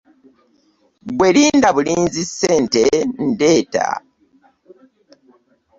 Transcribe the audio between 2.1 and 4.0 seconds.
ssente ndeeta.